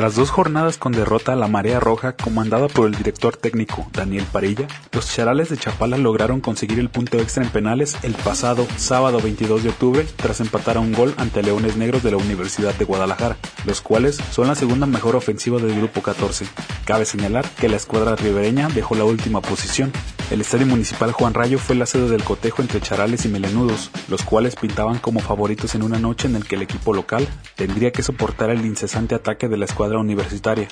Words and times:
Tras 0.02 0.16
dos 0.16 0.32
jornadas 0.32 0.80
con 0.80 0.94
derrota 0.94 1.34
a 1.34 1.36
la 1.36 1.48
Marea 1.48 1.80
Roja, 1.80 2.14
comandada 2.14 2.68
por 2.68 2.88
el 2.88 2.96
director 2.96 3.38
técnico 3.38 3.88
Daniel 3.94 4.26
Parilla, 4.32 4.66
los 4.94 5.14
charales 5.14 5.50
de 5.50 5.58
Chapala 5.58 5.96
lograron 6.00 6.42
conseguir 6.42 6.80
el 6.80 6.90
punto 6.90 7.20
extra 7.20 7.44
en 7.44 7.52
penales 7.52 7.96
el 8.02 8.16
pasado 8.16 8.66
sábado 8.78 9.20
22 9.22 9.62
de 9.62 9.70
octubre 9.70 10.08
tras 10.16 10.42
empatar 10.42 10.78
a 10.78 10.80
un 10.80 10.92
gol 10.92 11.14
ante 11.18 11.44
Leones 11.44 11.78
Negros 11.78 12.02
de 12.02 12.10
la 12.10 12.18
Universidad 12.18 12.74
de 12.74 12.86
Guadalajara, 12.86 13.38
los 13.64 13.82
cuales 13.82 14.18
son 14.32 14.48
la 14.48 14.56
segunda 14.56 14.88
mejor 14.88 15.16
ofensiva 15.16 15.60
del 15.60 15.78
grupo 15.78 16.02
14. 16.02 16.48
Cabe 16.84 17.06
señalar 17.06 17.48
que 17.48 17.70
la 17.70 17.76
escuadra 17.76 18.16
ribereña 18.16 18.70
dejó 18.70 18.96
la 18.96 19.06
última 19.06 19.40
posición. 19.40 19.92
El 20.32 20.42
Estadio 20.42 20.66
Municipal 20.66 21.12
Juan 21.12 21.34
Rayo 21.36 21.60
fue 21.60 21.76
la 21.76 21.86
sede 21.86 22.10
del 22.10 22.24
cotejo 22.24 22.64
entre 22.64 22.82
charales 22.82 23.26
y 23.26 23.30
melenudos, 23.30 23.92
los 24.08 24.24
cuales 24.24 24.56
pintaban 24.56 24.98
como 24.98 25.20
favoritos 25.20 25.76
en 25.76 25.84
una 25.84 26.00
noche 26.00 26.28
en 26.28 26.38
el 26.38 26.46
que 26.46 26.56
el 26.56 26.62
equipo 26.64 26.94
local 26.94 27.28
tendría 27.56 27.92
que 27.92 28.02
soportar 28.02 28.50
el 28.50 28.66
incesante 28.66 29.14
ataque 29.14 29.50
de 29.50 29.58
la 29.58 29.66
escuadra 29.66 29.91
universitaria. 30.00 30.68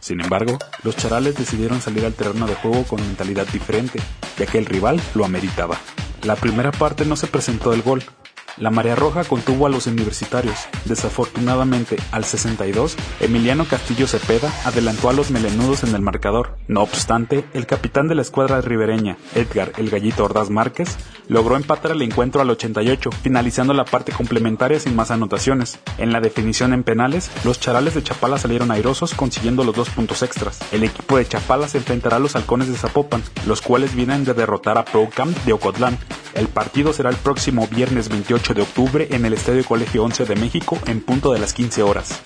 Sin 0.00 0.20
embargo, 0.20 0.58
los 0.82 0.96
charales 0.96 1.36
decidieron 1.36 1.80
salir 1.80 2.04
al 2.04 2.14
terreno 2.14 2.46
de 2.46 2.54
juego 2.54 2.84
con 2.84 3.00
mentalidad 3.00 3.46
diferente, 3.46 4.00
ya 4.38 4.46
que 4.46 4.58
el 4.58 4.66
rival 4.66 5.00
lo 5.14 5.24
ameritaba. 5.24 5.76
La 6.22 6.36
primera 6.36 6.72
parte 6.72 7.04
no 7.04 7.16
se 7.16 7.26
presentó 7.26 7.72
el 7.72 7.82
gol, 7.82 8.02
la 8.56 8.70
Marea 8.70 8.96
Roja 8.96 9.24
contuvo 9.24 9.66
a 9.66 9.70
los 9.70 9.86
universitarios. 9.86 10.56
Desafortunadamente, 10.84 11.96
al 12.12 12.24
62, 12.24 12.96
Emiliano 13.20 13.64
Castillo 13.64 14.06
Cepeda 14.06 14.52
adelantó 14.64 15.08
a 15.08 15.12
los 15.12 15.30
melenudos 15.30 15.84
en 15.84 15.94
el 15.94 16.02
marcador. 16.02 16.56
No 16.68 16.82
obstante, 16.82 17.44
el 17.54 17.66
capitán 17.66 18.08
de 18.08 18.14
la 18.14 18.22
escuadra 18.22 18.60
ribereña, 18.60 19.16
Edgar 19.34 19.72
El 19.76 19.90
Gallito 19.90 20.24
Ordaz 20.24 20.50
Márquez, 20.50 20.96
logró 21.28 21.56
empatar 21.56 21.92
el 21.92 22.02
encuentro 22.02 22.40
al 22.40 22.50
88, 22.50 23.10
finalizando 23.22 23.74
la 23.74 23.84
parte 23.84 24.12
complementaria 24.12 24.80
sin 24.80 24.96
más 24.96 25.10
anotaciones. 25.10 25.78
En 25.98 26.12
la 26.12 26.20
definición 26.20 26.72
en 26.72 26.82
penales, 26.82 27.30
los 27.44 27.60
charales 27.60 27.94
de 27.94 28.02
Chapala 28.02 28.38
salieron 28.38 28.70
airosos 28.70 29.14
consiguiendo 29.14 29.64
los 29.64 29.74
dos 29.74 29.90
puntos 29.90 30.22
extras. 30.22 30.60
El 30.72 30.84
equipo 30.84 31.16
de 31.16 31.26
Chapala 31.26 31.68
se 31.68 31.78
enfrentará 31.78 32.16
a 32.16 32.20
los 32.20 32.36
halcones 32.36 32.68
de 32.68 32.76
Zapopan, 32.76 33.22
los 33.46 33.60
cuales 33.60 33.94
vienen 33.94 34.24
de 34.24 34.34
derrotar 34.34 34.78
a 34.78 34.84
Procam 34.84 35.32
de 35.44 35.52
Ocotlán. 35.52 35.98
El 36.40 36.48
partido 36.48 36.94
será 36.94 37.10
el 37.10 37.16
próximo 37.16 37.68
viernes 37.70 38.08
28 38.08 38.54
de 38.54 38.62
octubre 38.62 39.08
en 39.10 39.26
el 39.26 39.34
Estadio 39.34 39.62
Colegio 39.62 40.02
11 40.04 40.24
de 40.24 40.36
México 40.36 40.78
en 40.86 41.02
punto 41.02 41.34
de 41.34 41.38
las 41.38 41.52
15 41.52 41.82
horas. 41.82 42.22